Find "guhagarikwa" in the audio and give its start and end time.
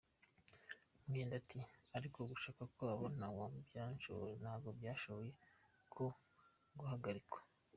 6.79-7.39